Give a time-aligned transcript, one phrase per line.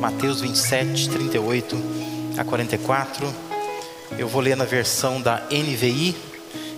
[0.00, 1.76] Mateus 27, 38
[2.38, 3.34] a 44.
[4.18, 6.16] Eu vou ler na versão da NVI,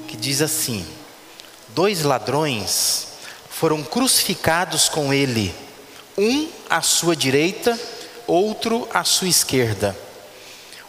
[0.08, 0.84] que diz assim:
[1.68, 3.10] Dois ladrões
[3.48, 5.54] foram crucificados com ele,
[6.18, 7.78] um à sua direita,
[8.26, 9.96] outro à sua esquerda.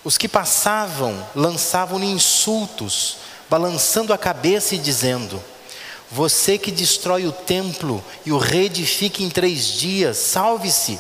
[0.04, 3.17] Os que passavam lançavam-lhe insultos,
[3.49, 5.41] balançando a cabeça e dizendo:
[6.12, 10.99] Você que destrói o templo e o reedifica em três dias, salve-se.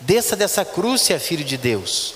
[0.00, 2.14] Desça dessa cruz se é filho de Deus.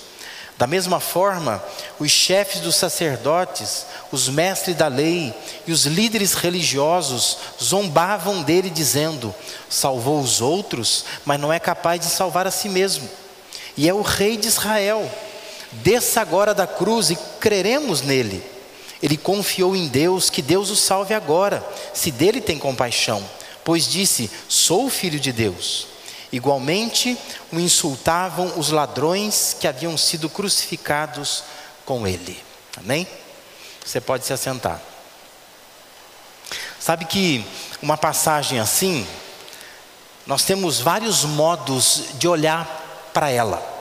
[0.57, 1.63] Da mesma forma,
[1.99, 5.33] os chefes dos sacerdotes, os mestres da lei
[5.67, 9.33] e os líderes religiosos zombavam dele, dizendo:
[9.69, 13.09] Salvou os outros, mas não é capaz de salvar a si mesmo.
[13.75, 15.09] E é o rei de Israel.
[15.71, 18.43] Desça agora da cruz e creremos nele.
[19.01, 23.23] Ele confiou em Deus, que Deus o salve agora, se dele tem compaixão,
[23.63, 25.87] pois disse: Sou filho de Deus.
[26.31, 27.17] Igualmente,
[27.51, 31.43] o insultavam os ladrões que haviam sido crucificados
[31.85, 32.37] com ele.
[32.75, 33.07] Amém?
[33.85, 34.81] Você pode se assentar.
[36.79, 37.45] Sabe que
[37.81, 39.07] uma passagem assim,
[40.25, 43.76] nós temos vários modos de olhar para ela.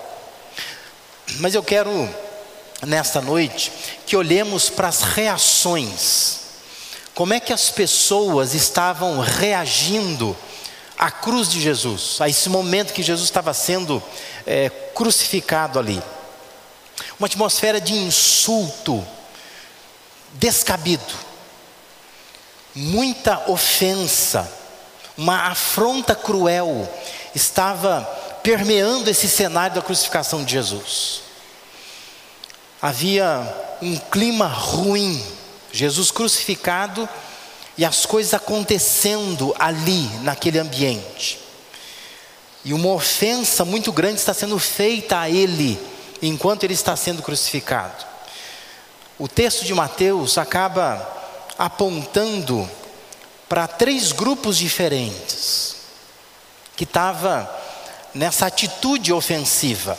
[1.38, 2.08] Mas eu quero,
[2.86, 3.72] nesta noite,
[4.06, 6.40] que olhemos para as reações.
[7.14, 10.36] Como é que as pessoas estavam reagindo
[10.98, 14.02] a cruz de Jesus, a esse momento que Jesus estava sendo
[14.46, 16.02] é, crucificado ali.
[17.18, 19.06] Uma atmosfera de insulto,
[20.34, 21.14] descabido,
[22.74, 24.50] muita ofensa,
[25.16, 26.88] uma afronta cruel
[27.34, 28.02] estava
[28.42, 31.25] permeando esse cenário da crucificação de Jesus.
[32.80, 35.24] Havia um clima ruim,
[35.72, 37.08] Jesus crucificado
[37.76, 41.38] e as coisas acontecendo ali, naquele ambiente.
[42.64, 45.78] E uma ofensa muito grande está sendo feita a ele,
[46.20, 48.04] enquanto ele está sendo crucificado.
[49.18, 51.14] O texto de Mateus acaba
[51.58, 52.68] apontando
[53.48, 55.76] para três grupos diferentes,
[56.76, 57.48] que estava
[58.14, 59.96] nessa atitude ofensiva.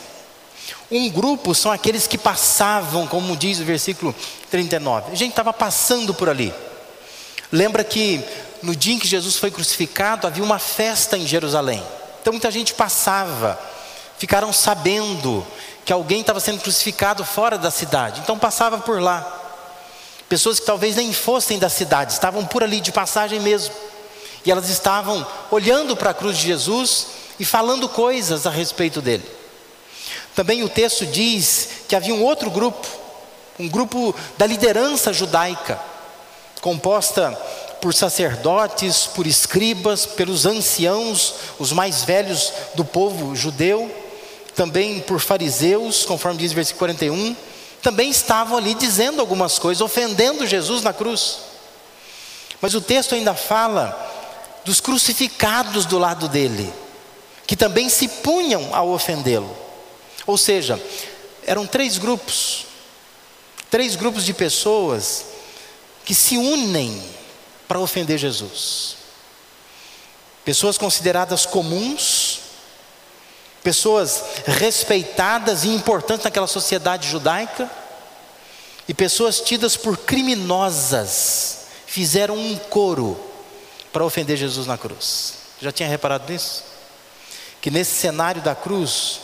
[0.90, 4.14] Um grupo são aqueles que passavam, como diz o versículo
[4.50, 5.12] 39.
[5.12, 6.52] A gente estava passando por ali.
[7.52, 8.22] Lembra que
[8.62, 11.82] no dia em que Jesus foi crucificado havia uma festa em Jerusalém.
[12.20, 13.58] Então muita gente passava,
[14.18, 15.46] ficaram sabendo
[15.84, 18.20] que alguém estava sendo crucificado fora da cidade.
[18.20, 19.34] Então passava por lá.
[20.28, 23.74] Pessoas que talvez nem fossem da cidade, estavam por ali de passagem mesmo.
[24.44, 27.06] E elas estavam olhando para a cruz de Jesus
[27.40, 29.24] e falando coisas a respeito dele.
[30.38, 32.86] Também o texto diz que havia um outro grupo,
[33.58, 35.80] um grupo da liderança judaica,
[36.60, 37.32] composta
[37.80, 43.92] por sacerdotes, por escribas, pelos anciãos, os mais velhos do povo judeu,
[44.54, 47.34] também por fariseus, conforme diz o versículo 41,
[47.82, 51.38] também estavam ali dizendo algumas coisas, ofendendo Jesus na cruz.
[52.60, 56.72] Mas o texto ainda fala dos crucificados do lado dele,
[57.44, 59.66] que também se punham ao ofendê-lo.
[60.28, 60.78] Ou seja,
[61.46, 62.66] eram três grupos,
[63.70, 65.24] três grupos de pessoas
[66.04, 67.02] que se unem
[67.66, 68.98] para ofender Jesus.
[70.44, 72.40] Pessoas consideradas comuns,
[73.62, 77.70] pessoas respeitadas e importantes naquela sociedade judaica,
[78.86, 83.18] e pessoas tidas por criminosas, fizeram um coro
[83.90, 85.32] para ofender Jesus na cruz.
[85.58, 86.64] Já tinha reparado nisso?
[87.62, 89.20] Que nesse cenário da cruz,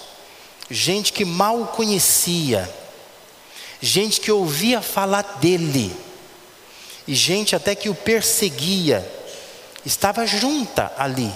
[0.71, 2.73] gente que mal conhecia,
[3.81, 5.95] gente que ouvia falar dele,
[7.07, 9.07] e gente até que o perseguia,
[9.85, 11.33] estava junta ali,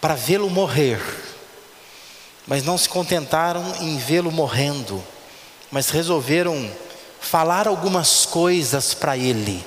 [0.00, 1.00] para vê-lo morrer,
[2.46, 5.02] mas não se contentaram em vê-lo morrendo,
[5.70, 6.70] mas resolveram
[7.20, 9.64] falar algumas coisas para ele,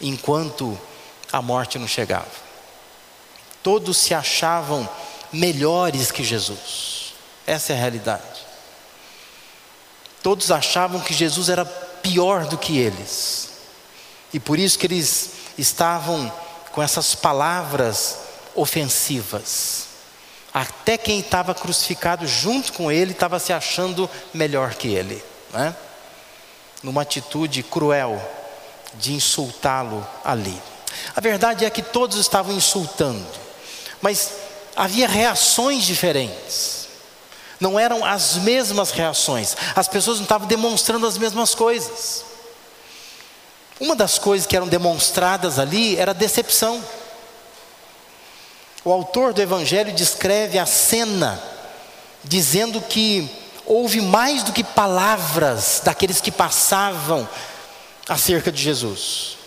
[0.00, 0.78] enquanto
[1.32, 2.44] a morte não chegava.
[3.62, 4.86] Todos se achavam
[5.34, 7.14] melhores que Jesus,
[7.46, 8.22] essa é a realidade.
[10.22, 13.50] Todos achavam que Jesus era pior do que eles.
[14.32, 16.32] E por isso que eles estavam
[16.72, 18.18] com essas palavras
[18.54, 19.88] ofensivas.
[20.52, 25.22] Até quem estava crucificado junto com ele estava se achando melhor que ele,
[25.52, 25.74] né?
[26.82, 28.20] numa atitude cruel
[28.94, 30.56] de insultá-lo ali.
[31.16, 33.26] A verdade é que todos estavam insultando,
[34.00, 34.32] mas
[34.76, 36.84] havia reações diferentes.
[37.60, 42.24] não eram as mesmas reações, as pessoas não estavam demonstrando as mesmas coisas.
[43.80, 46.82] Uma das coisas que eram demonstradas ali era decepção.
[48.84, 51.42] O autor do Evangelho descreve a cena,
[52.22, 53.28] dizendo que
[53.64, 57.26] houve mais do que palavras daqueles que passavam
[58.08, 59.38] acerca de Jesus.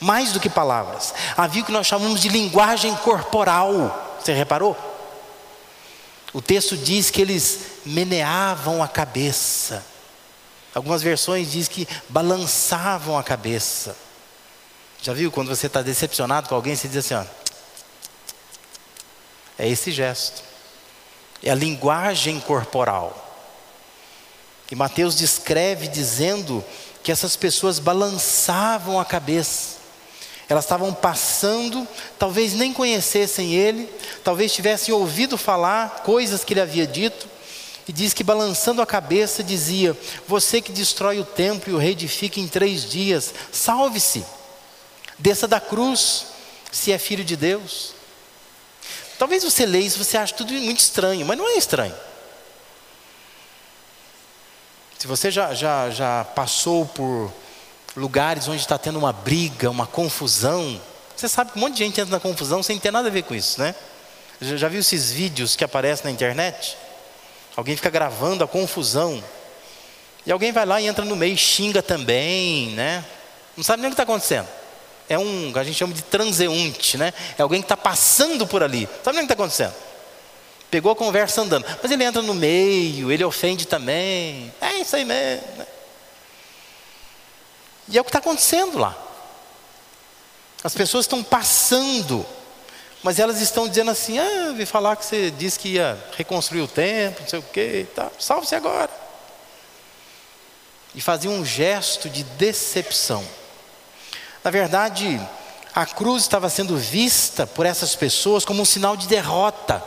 [0.00, 1.12] Mais do que palavras.
[1.36, 4.07] Havia o que nós chamamos de linguagem corporal.
[4.28, 4.76] Você reparou?
[6.34, 9.82] O texto diz que eles meneavam a cabeça.
[10.74, 13.96] Algumas versões diz que balançavam a cabeça.
[15.00, 17.24] Já viu quando você está decepcionado com alguém, você diz assim, ó,
[19.58, 20.42] é esse gesto.
[21.42, 23.34] É a linguagem corporal.
[24.70, 26.62] E Mateus descreve dizendo
[27.02, 29.78] que essas pessoas balançavam a cabeça.
[30.50, 31.86] Elas estavam passando,
[32.18, 33.88] talvez nem conhecessem ele,
[34.24, 37.28] talvez tivessem ouvido falar coisas que ele havia dito,
[37.86, 42.38] e diz que balançando a cabeça dizia: Você que destrói o templo e o reedifica
[42.38, 44.24] em três dias, salve-se,
[45.18, 46.26] desça da cruz,
[46.70, 47.94] se é filho de Deus.
[49.18, 51.94] Talvez você leia isso, você ache tudo muito estranho, mas não é estranho.
[54.98, 57.32] Se você já, já, já passou por
[57.96, 60.80] lugares onde está tendo uma briga, uma confusão,
[61.20, 63.22] você sabe que um monte de gente entra na confusão sem ter nada a ver
[63.22, 63.74] com isso, né?
[64.40, 66.76] Já, já viu esses vídeos que aparecem na internet?
[67.56, 69.22] Alguém fica gravando a confusão.
[70.24, 73.04] E alguém vai lá e entra no meio xinga também, né?
[73.56, 74.48] Não sabe nem o que está acontecendo
[75.08, 77.14] é um, a gente chama de transeunte, né?
[77.38, 78.86] É alguém que está passando por ali.
[79.02, 79.74] Sabe nem o que está acontecendo?
[80.70, 81.64] Pegou a conversa andando.
[81.82, 84.52] Mas ele entra no meio, ele ofende também.
[84.60, 85.46] É isso aí mesmo.
[85.56, 85.66] Né?
[87.88, 88.94] E é o que está acontecendo lá.
[90.62, 92.26] As pessoas estão passando,
[93.02, 96.68] mas elas estão dizendo assim: ah, vi falar que você disse que ia reconstruir o
[96.68, 98.10] templo, não sei o quê, tá.
[98.18, 98.90] salve-se agora.
[100.94, 103.24] E fazia um gesto de decepção.
[104.42, 105.20] Na verdade,
[105.74, 109.82] a cruz estava sendo vista por essas pessoas como um sinal de derrota.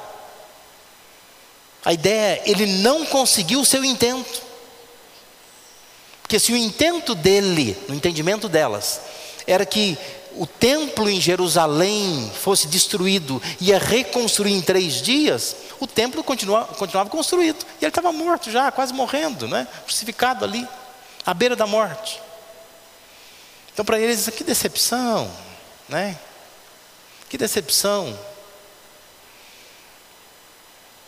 [1.84, 4.42] A ideia é, ele não conseguiu o seu intento.
[6.22, 9.02] Porque se o intento dele, no entendimento delas,
[9.46, 9.98] era que
[10.36, 16.74] o templo em Jerusalém fosse destruído e ia reconstruir em três dias, o templo continuava,
[16.76, 17.66] continuava construído.
[17.80, 19.68] E ele estava morto já, quase morrendo, né?
[19.86, 20.68] crucificado ali,
[21.26, 22.22] à beira da morte.
[23.74, 25.32] Então, para eles, que decepção,
[25.88, 26.18] né?
[27.30, 28.18] Que decepção.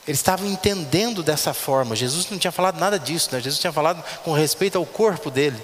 [0.07, 1.95] Eles estavam entendendo dessa forma.
[1.95, 3.39] Jesus não tinha falado nada disso, né?
[3.39, 5.61] Jesus tinha falado com respeito ao corpo dele.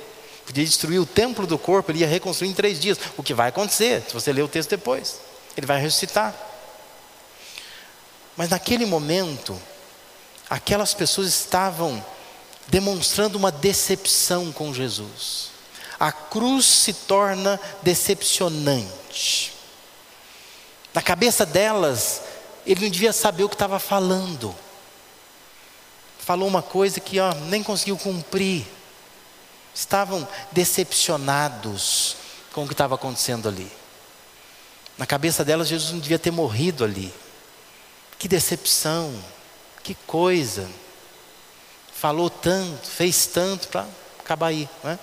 [0.50, 2.98] Podia destruir o templo do corpo, ele ia reconstruir em três dias.
[3.16, 5.20] O que vai acontecer, se você ler o texto depois.
[5.56, 6.34] Ele vai ressuscitar.
[8.36, 9.62] Mas naquele momento,
[10.50, 12.04] aquelas pessoas estavam
[12.68, 15.52] demonstrando uma decepção com Jesus.
[16.00, 19.54] A cruz se torna decepcionante.
[20.96, 22.24] Na cabeça delas,
[22.66, 24.56] ele não devia saber o que estava falando.
[26.18, 28.66] Falou uma coisa que ó, nem conseguiu cumprir.
[29.74, 32.18] Estavam decepcionados
[32.54, 33.72] com o que estava acontecendo ali.
[34.98, 37.14] Na cabeça delas, Jesus não devia ter morrido ali.
[38.18, 39.14] Que decepção,
[39.82, 40.70] que coisa.
[41.94, 43.86] Falou tanto, fez tanto para
[44.20, 44.68] acabar aí.
[44.84, 45.00] Não é?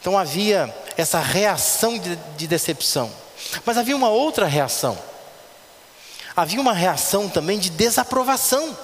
[0.00, 3.12] Então havia essa reação de, de decepção.
[3.64, 4.98] Mas havia uma outra reação.
[6.34, 8.76] Havia uma reação também de desaprovação.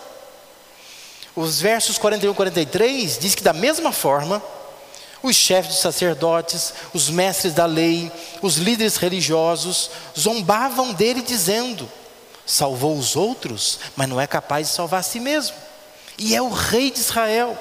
[1.37, 4.43] Os versos 41 e 43 diz que da mesma forma,
[5.23, 11.87] os chefes dos sacerdotes, os mestres da lei, os líderes religiosos zombavam dele dizendo:
[12.47, 15.55] salvou os outros, mas não é capaz de salvar a si mesmo.
[16.17, 17.59] E é o rei de Israel.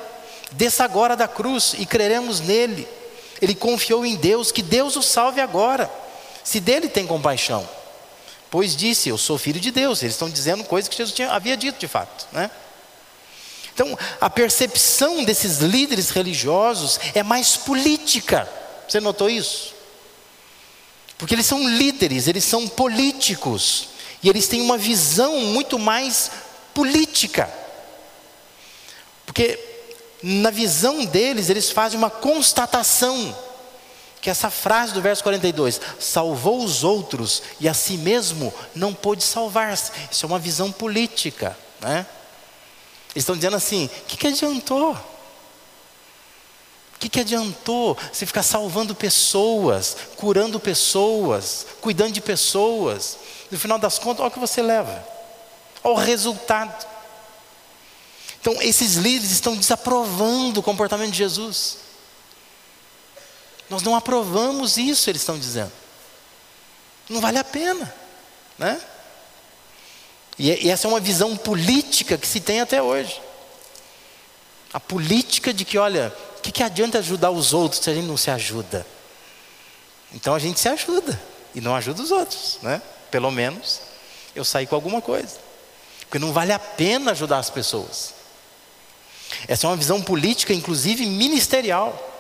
[0.54, 2.88] Desça agora da cruz e creremos nele.
[3.42, 5.92] Ele confiou em Deus, que Deus o salve agora,
[6.46, 7.68] se dele tem compaixão.
[8.50, 10.02] Pois disse: Eu sou filho de Deus.
[10.02, 12.26] Eles estão dizendo coisas que Jesus tinha, havia dito de fato.
[12.32, 12.50] Né?
[13.76, 18.50] Então, a percepção desses líderes religiosos é mais política.
[18.88, 19.76] Você notou isso?
[21.18, 23.90] Porque eles são líderes, eles são políticos.
[24.24, 26.32] E eles têm uma visão muito mais
[26.74, 27.54] política.
[29.26, 29.60] Porque
[30.24, 33.38] na visão deles, eles fazem uma constatação,
[34.22, 38.94] que é essa frase do verso 42, salvou os outros e a si mesmo não
[38.94, 39.92] pôde salvar-se.
[40.10, 42.06] Isso é uma visão política, né?
[43.16, 44.92] Eles estão dizendo assim: o que, que adiantou?
[46.96, 53.18] O que, que adiantou você ficar salvando pessoas, curando pessoas, cuidando de pessoas?
[53.50, 55.06] No final das contas, olha o que você leva,
[55.84, 56.86] olha o resultado.
[58.42, 61.78] Então, esses líderes estão desaprovando o comportamento de Jesus.
[63.70, 65.72] Nós não aprovamos isso, eles estão dizendo.
[67.10, 67.94] Não vale a pena,
[68.58, 68.80] né?
[70.38, 73.22] E, essa é uma visão política que se tem até hoje.
[74.74, 78.08] A política de que, olha, o que, que adianta ajudar os outros se a gente
[78.08, 78.86] não se ajuda?
[80.14, 81.20] Então a gente se ajuda
[81.54, 82.82] e não ajuda os outros, né?
[83.10, 83.82] Pelo menos
[84.36, 85.38] eu saí com alguma coisa.
[86.02, 88.14] Porque não vale a pena ajudar as pessoas.
[89.48, 92.12] Essa é uma visão política, inclusive ministerial,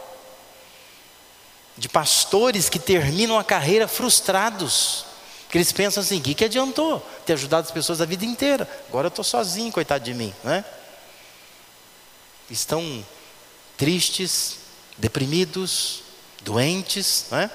[1.77, 5.05] de pastores que terminam a carreira frustrados.
[5.57, 8.69] Eles pensam assim: o que, que adiantou ter ajudado as pessoas a vida inteira?
[8.89, 10.33] Agora eu estou sozinho, coitado de mim.
[10.43, 10.65] Né?
[12.49, 13.03] Estão
[13.77, 14.57] tristes,
[14.97, 16.03] deprimidos,
[16.43, 17.49] doentes, né?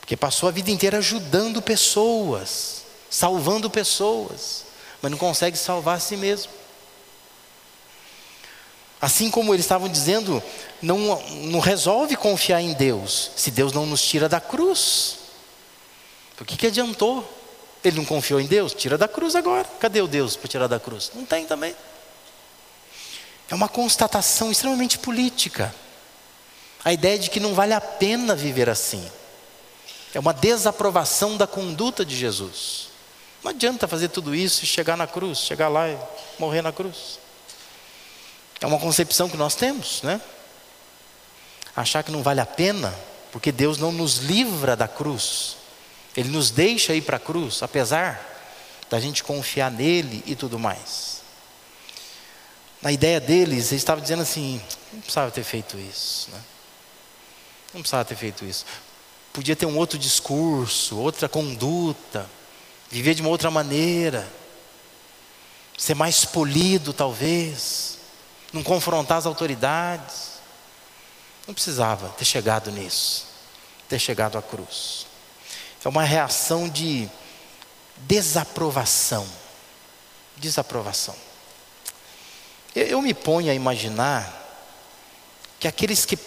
[0.00, 4.64] porque passou a vida inteira ajudando pessoas, salvando pessoas,
[5.00, 6.50] mas não consegue salvar a si mesmo.
[9.00, 10.42] Assim como eles estavam dizendo,
[10.82, 15.19] não, não resolve confiar em Deus, se Deus não nos tira da cruz.
[16.40, 17.38] O que, que adiantou?
[17.84, 18.74] Ele não confiou em Deus?
[18.74, 19.68] Tira da cruz agora.
[19.78, 21.10] Cadê o Deus para tirar da cruz?
[21.14, 21.74] Não tem também.
[23.48, 25.74] É uma constatação extremamente política.
[26.84, 29.10] A ideia de que não vale a pena viver assim.
[30.14, 32.88] É uma desaprovação da conduta de Jesus.
[33.42, 35.96] Não adianta fazer tudo isso e chegar na cruz, chegar lá e
[36.38, 37.18] morrer na cruz.
[38.60, 40.20] É uma concepção que nós temos, né?
[41.74, 42.94] Achar que não vale a pena,
[43.32, 45.56] porque Deus não nos livra da cruz.
[46.16, 48.26] Ele nos deixa ir para a cruz, apesar
[48.90, 51.22] da gente confiar nele e tudo mais.
[52.82, 54.60] Na ideia deles, eles estavam dizendo assim:
[54.92, 56.40] não precisava ter feito isso, né?
[57.72, 58.64] Não precisava ter feito isso.
[59.32, 62.28] Podia ter um outro discurso, outra conduta,
[62.90, 64.26] viver de uma outra maneira,
[65.78, 67.98] ser mais polido, talvez
[68.52, 70.30] não confrontar as autoridades.
[71.46, 73.26] Não precisava ter chegado nisso,
[73.88, 75.06] ter chegado à cruz.
[75.84, 77.08] É uma reação de
[77.98, 79.26] desaprovação.
[80.36, 81.14] Desaprovação.
[82.74, 84.36] Eu, eu me ponho a imaginar
[85.58, 86.18] que aqueles que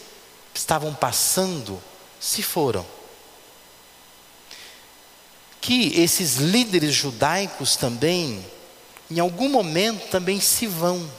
[0.54, 1.82] estavam passando
[2.20, 2.86] se foram.
[5.62, 8.46] Que esses líderes judaicos também,
[9.10, 11.10] em algum momento, também se vão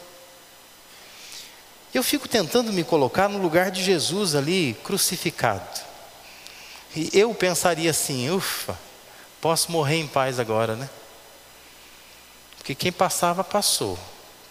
[1.94, 5.80] eu fico tentando me colocar no lugar de Jesus ali, crucificado.
[6.94, 8.78] E eu pensaria assim: ufa,
[9.40, 10.88] posso morrer em paz agora, né?
[12.56, 13.98] Porque quem passava, passou.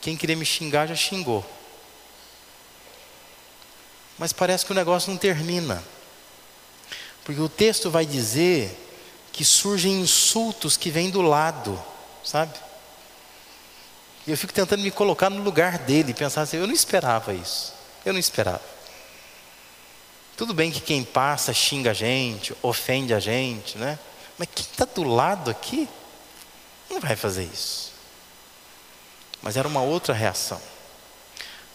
[0.02, 1.44] Quem queria me xingar, já xingou.
[4.18, 5.84] Mas parece que o negócio não termina.
[7.24, 8.80] Porque o texto vai dizer
[9.32, 11.82] que surgem insultos que vêm do lado,
[12.24, 12.54] sabe?
[14.28, 17.74] E eu fico tentando me colocar no lugar dele, pensar assim, eu não esperava isso.
[18.06, 18.73] Eu não esperava.
[20.36, 24.00] Tudo bem que quem passa xinga a gente, ofende a gente, né?
[24.38, 25.88] Mas quem está do lado aqui
[26.90, 27.94] não vai fazer isso.
[29.42, 30.60] Mas era uma outra reação.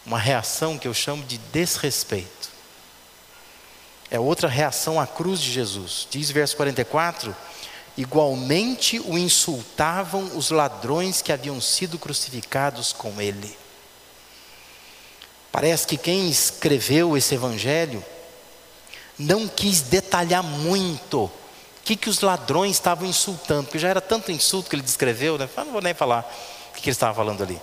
[0.05, 2.49] Uma reação que eu chamo de desrespeito.
[4.11, 6.07] É outra reação à cruz de Jesus.
[6.09, 7.35] Diz verso 44:
[7.95, 13.55] Igualmente o insultavam os ladrões que haviam sido crucificados com ele.
[15.51, 18.03] Parece que quem escreveu esse evangelho
[19.19, 21.31] não quis detalhar muito o
[21.83, 25.49] que, que os ladrões estavam insultando, porque já era tanto insulto que ele descreveu, né?
[25.57, 26.21] não vou nem falar
[26.69, 27.59] o que, que ele estava falando ali.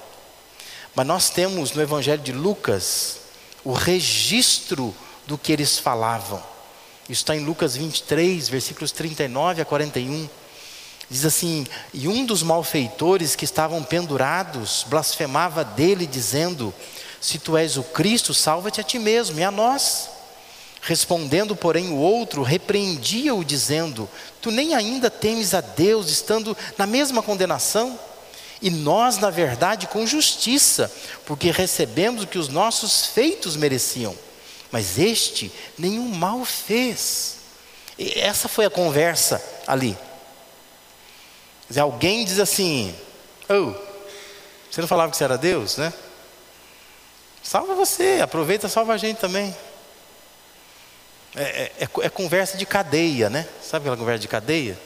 [0.95, 3.21] Mas nós temos no evangelho de Lucas
[3.65, 4.95] o registro
[5.27, 6.43] do que eles falavam.
[7.09, 10.29] Isso está em Lucas 23, versículos 39 a 41.
[11.09, 16.75] Diz assim: E um dos malfeitores que estavam pendurados blasfemava dele, dizendo:
[17.21, 20.16] Se tu és o Cristo, salva-te a ti mesmo e a nós.
[20.83, 24.09] Respondendo, porém, o outro repreendia-o, dizendo:
[24.41, 27.99] Tu nem ainda temes a Deus, estando na mesma condenação?
[28.63, 30.91] E nós, na verdade, com justiça,
[31.25, 34.17] porque recebemos o que os nossos feitos mereciam
[34.71, 37.37] mas este nenhum mal fez.
[37.99, 39.97] E essa foi a conversa ali.
[41.69, 42.95] Dizer, alguém diz assim:
[43.49, 43.73] Oh,
[44.71, 45.93] você não falava que você era Deus, né?
[47.43, 49.57] Salva você, aproveita, salva a gente também.
[51.37, 53.47] É, é, é, é conversa de cadeia, né?
[53.63, 54.79] Sabe aquela conversa de cadeia?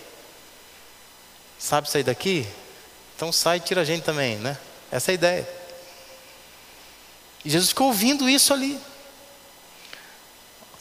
[1.59, 2.47] Sabe sair daqui?
[3.17, 4.59] Então sai e tira a gente também, né?
[4.91, 5.49] Essa é a ideia.
[7.45, 8.79] E Jesus ficou ouvindo isso ali.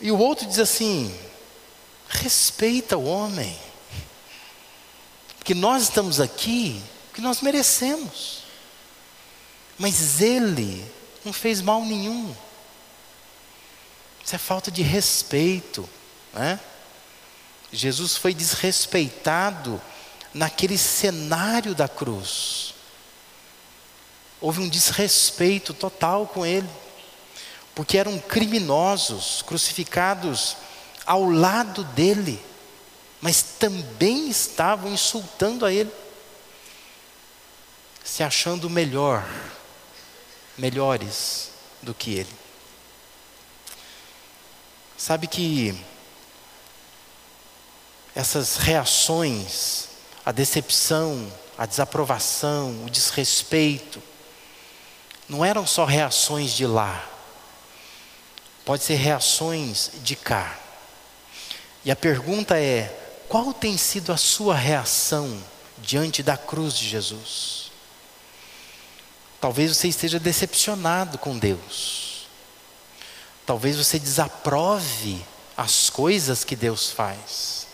[0.02, 1.18] E o outro diz assim:
[2.10, 3.58] respeita o homem,
[5.38, 6.82] porque nós estamos aqui
[7.20, 8.44] porque nós merecemos.
[9.78, 10.86] Mas ele
[11.24, 12.34] não fez mal nenhum.
[14.24, 15.90] Isso é falta de respeito,
[16.34, 16.60] né?
[17.72, 19.82] Jesus foi desrespeitado
[20.34, 22.74] naquele cenário da cruz.
[24.42, 26.70] Houve um desrespeito total com ele,
[27.76, 30.58] porque eram criminosos crucificados
[31.06, 32.42] ao lado dele,
[33.22, 35.92] mas também estavam insultando a ele,
[38.04, 39.28] se achando melhor,
[40.58, 42.49] melhores do que ele.
[45.00, 45.74] Sabe que
[48.13, 49.88] essas reações,
[50.25, 54.03] a decepção, a desaprovação, o desrespeito,
[55.29, 57.10] não eram só reações de lá,
[58.65, 60.60] pode ser reações de cá.
[61.86, 62.94] E a pergunta é:
[63.29, 65.41] qual tem sido a sua reação
[65.77, 67.72] diante da cruz de Jesus?
[69.39, 72.09] Talvez você esteja decepcionado com Deus.
[73.50, 75.25] Talvez você desaprove
[75.58, 77.65] as coisas que Deus faz.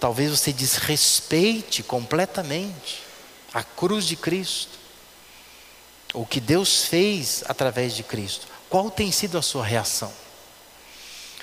[0.00, 3.02] Talvez você desrespeite completamente
[3.52, 4.78] a cruz de Cristo.
[6.14, 8.46] O que Deus fez através de Cristo.
[8.70, 10.10] Qual tem sido a sua reação?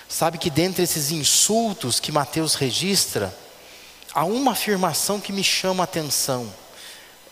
[0.09, 3.31] Sabe que dentre esses insultos que Mateus registra,
[4.15, 6.51] há uma afirmação que me chama a atenção.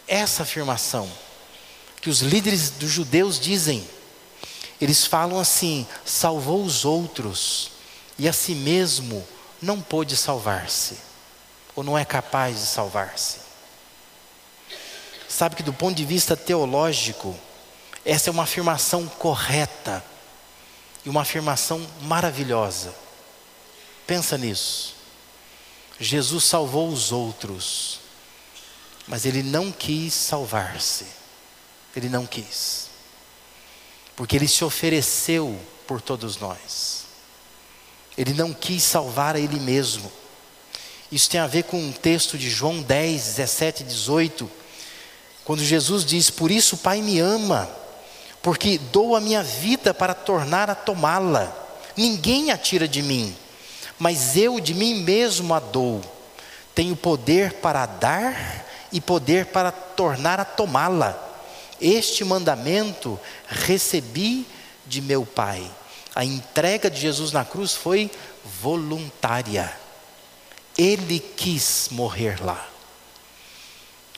[0.07, 1.11] Essa afirmação,
[1.99, 3.83] que os líderes dos judeus dizem,
[4.81, 7.71] eles falam assim: salvou os outros
[8.17, 9.25] e a si mesmo
[9.61, 10.97] não pôde salvar-se,
[11.75, 13.39] ou não é capaz de salvar-se.
[15.29, 17.37] Sabe que do ponto de vista teológico,
[18.03, 20.03] essa é uma afirmação correta
[21.05, 22.93] e uma afirmação maravilhosa.
[24.05, 24.95] Pensa nisso.
[25.99, 27.99] Jesus salvou os outros,
[29.07, 31.05] mas ele não quis salvar-se.
[31.95, 32.90] Ele não quis.
[34.21, 37.05] Porque ele se ofereceu por todos nós.
[38.15, 40.11] Ele não quis salvar a ele mesmo.
[41.11, 44.51] Isso tem a ver com um texto de João 10, 17 e 18,
[45.43, 47.67] quando Jesus diz: Por isso o Pai me ama
[48.43, 51.51] porque dou a minha vida para tornar a tomá-la.
[51.97, 53.35] Ninguém a tira de mim,
[53.97, 55.99] mas eu de mim mesmo a dou.
[56.75, 61.30] Tenho poder para dar e poder para tornar a tomá-la.
[61.81, 64.45] Este mandamento recebi
[64.85, 65.69] de meu Pai.
[66.13, 68.11] A entrega de Jesus na cruz foi
[68.61, 69.73] voluntária.
[70.77, 72.69] Ele quis morrer lá.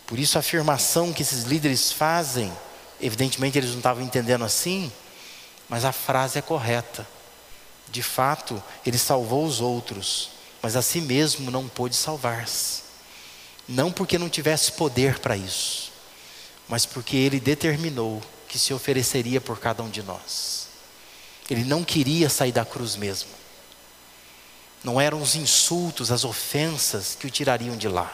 [0.05, 2.51] Por isso a afirmação que esses líderes fazem
[3.03, 4.89] Evidentemente eles não estavam entendendo assim,
[5.67, 7.05] mas a frase é correta.
[7.91, 10.29] De fato, ele salvou os outros,
[10.61, 12.81] mas a si mesmo não pôde salvar-se.
[13.67, 15.82] Não porque não tivesse poder para isso,
[16.67, 20.67] mas porque ele determinou que se ofereceria por cada um de nós.
[21.49, 23.29] Ele não queria sair da cruz mesmo.
[24.83, 28.13] Não eram os insultos, as ofensas que o tirariam de lá.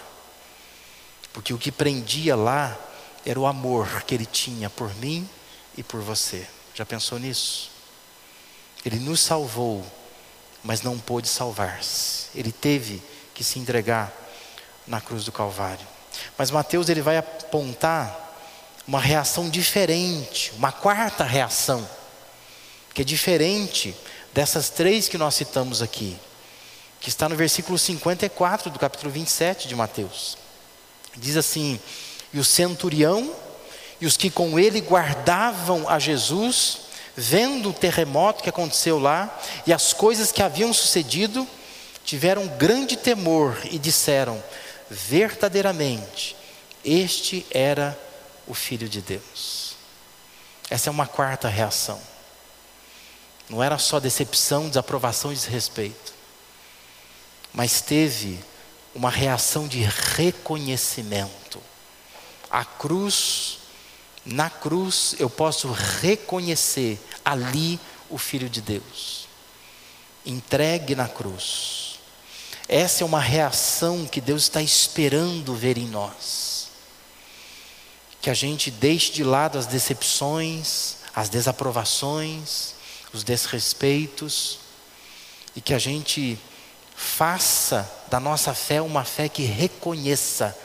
[1.33, 2.77] Porque o que prendia lá
[3.25, 5.27] era o amor que ele tinha por mim
[5.77, 6.47] e por você.
[6.73, 7.69] Já pensou nisso?
[8.85, 9.85] Ele nos salvou,
[10.63, 12.27] mas não pôde salvar-se.
[12.33, 13.01] Ele teve
[13.33, 14.13] que se entregar
[14.87, 15.85] na cruz do Calvário.
[16.37, 18.28] Mas Mateus ele vai apontar
[18.89, 21.87] uma reação diferente, uma quarta reação,
[22.91, 23.95] que é diferente
[24.33, 26.17] dessas três que nós citamos aqui,
[26.99, 30.39] que está no versículo 54 do capítulo 27 de Mateus.
[31.15, 31.79] Diz assim:
[32.33, 33.31] e o centurião
[34.01, 36.79] e os que com ele guardavam a Jesus,
[37.15, 41.47] vendo o terremoto que aconteceu lá e as coisas que haviam sucedido,
[42.03, 44.43] tiveram grande temor e disseram:
[44.89, 46.35] verdadeiramente,
[46.83, 48.08] este era o
[48.53, 49.75] Filho de Deus.
[50.69, 51.99] Essa é uma quarta reação.
[53.49, 56.13] Não era só decepção, desaprovação e desrespeito,
[57.51, 58.39] mas teve
[58.93, 61.59] uma reação de reconhecimento.
[62.49, 63.57] A cruz,
[64.23, 69.27] na cruz eu posso reconhecer ali o Filho de Deus,
[70.25, 71.99] entregue na cruz.
[72.67, 76.58] Essa é uma reação que Deus está esperando ver em nós.
[78.21, 82.73] Que a gente deixe de lado as decepções, as desaprovações,
[83.13, 84.59] os desrespeitos,
[85.55, 86.37] e que a gente
[86.95, 90.57] faça da nossa fé uma fé que reconheça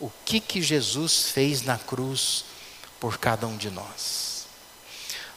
[0.00, 2.44] o que que Jesus fez na cruz
[3.00, 4.46] por cada um de nós.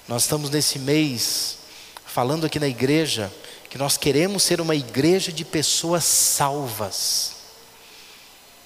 [0.08, 1.58] Nós estamos nesse mês
[2.06, 3.32] falando aqui na igreja
[3.70, 7.34] que nós queremos ser uma igreja de pessoas salvas.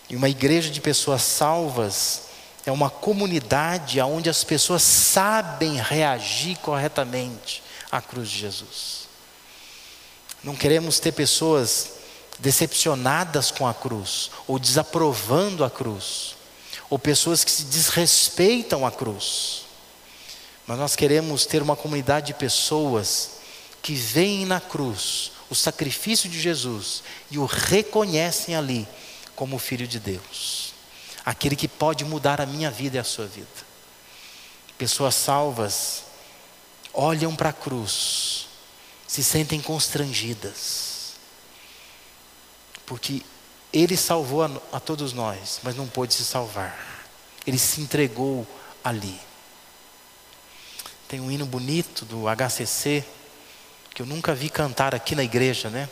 [0.09, 2.23] E uma igreja de pessoas salvas
[2.65, 9.07] é uma comunidade onde as pessoas sabem reagir corretamente à cruz de Jesus.
[10.43, 11.93] Não queremos ter pessoas
[12.39, 16.35] decepcionadas com a cruz, ou desaprovando a cruz,
[16.89, 19.63] ou pessoas que se desrespeitam a cruz.
[20.65, 23.41] Mas nós queremos ter uma comunidade de pessoas
[23.81, 28.87] que veem na cruz o sacrifício de Jesus e o reconhecem ali
[29.35, 30.60] como filho de Deus,
[31.25, 33.47] aquele que pode mudar a minha vida e a sua vida.
[34.77, 36.03] Pessoas salvas
[36.93, 38.47] olham para a cruz,
[39.07, 41.13] se sentem constrangidas,
[42.85, 43.23] porque
[43.71, 47.05] Ele salvou a, a todos nós, mas não pôde se salvar,
[47.45, 48.47] Ele se entregou
[48.83, 49.19] ali.
[51.07, 53.05] Tem um hino bonito do HCC,
[53.93, 55.89] que eu nunca vi cantar aqui na igreja, né?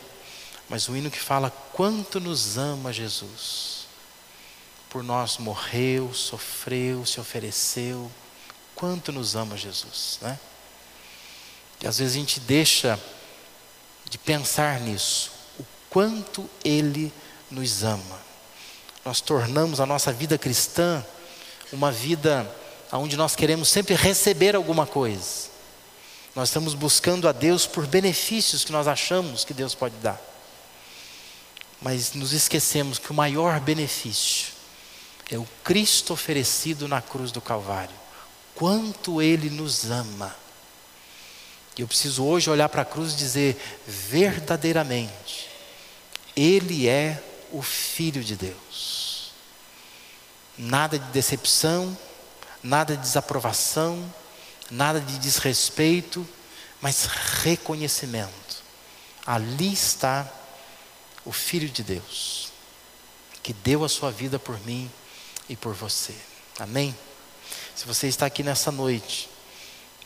[0.68, 3.79] Mas o hino que fala quanto nos ama Jesus.
[4.90, 8.10] Por nós morreu, sofreu, se ofereceu.
[8.74, 10.38] Quanto nos ama Jesus, né?
[11.80, 13.00] E às vezes a gente deixa
[14.08, 17.12] de pensar nisso, o quanto Ele
[17.50, 18.20] nos ama.
[19.04, 21.04] Nós tornamos a nossa vida cristã
[21.72, 22.50] uma vida
[22.92, 25.48] onde nós queremos sempre receber alguma coisa.
[26.34, 30.20] Nós estamos buscando a Deus por benefícios que nós achamos que Deus pode dar.
[31.80, 34.59] Mas nos esquecemos que o maior benefício
[35.30, 37.94] é o Cristo oferecido na cruz do Calvário.
[38.54, 40.34] Quanto Ele nos ama.
[41.76, 45.48] E eu preciso hoje olhar para a cruz e dizer: verdadeiramente,
[46.34, 49.32] Ele é o Filho de Deus.
[50.58, 51.96] Nada de decepção,
[52.62, 54.12] nada de desaprovação,
[54.70, 56.26] nada de desrespeito,
[56.82, 57.06] mas
[57.42, 58.30] reconhecimento.
[59.24, 60.30] Ali está
[61.24, 62.52] o Filho de Deus,
[63.42, 64.90] que deu a sua vida por mim
[65.50, 66.14] e por você.
[66.58, 66.96] Amém?
[67.76, 69.28] Se você está aqui nessa noite,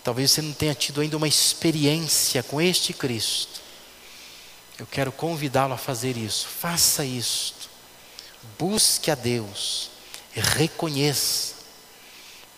[0.03, 3.61] talvez você não tenha tido ainda uma experiência com este Cristo,
[4.77, 6.49] eu quero convidá-lo a fazer isso.
[6.49, 7.71] Faça isto.
[8.59, 9.91] Busque a Deus.
[10.35, 11.55] Reconheça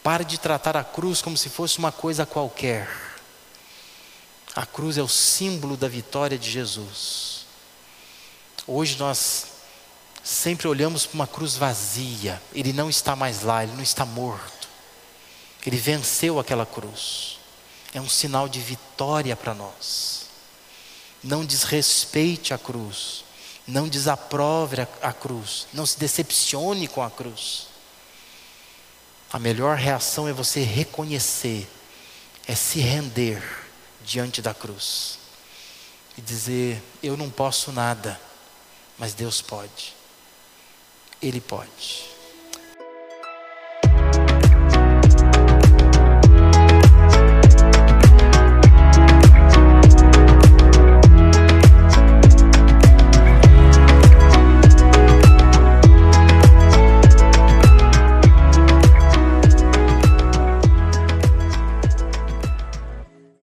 [0.07, 2.89] Pare de tratar a cruz como se fosse uma coisa qualquer.
[4.55, 7.45] A cruz é o símbolo da vitória de Jesus.
[8.69, 9.47] Hoje nós
[10.27, 12.43] sempre olhamos para uma cruz vazia.
[12.53, 14.69] Ele não está mais lá, ele não está morto.
[15.65, 17.39] Ele venceu aquela cruz.
[17.95, 20.27] É um sinal de vitória para nós.
[21.23, 23.25] Não desrespeite a cruz.
[23.69, 25.69] Não desaprove a cruz.
[25.73, 27.69] Não se decepcione com a cruz.
[29.33, 31.69] A melhor reação é você reconhecer,
[32.47, 33.43] é se render
[34.05, 35.19] diante da cruz
[36.17, 38.21] e dizer: Eu não posso nada,
[38.97, 39.96] mas Deus pode.
[41.27, 42.16] Ele pode.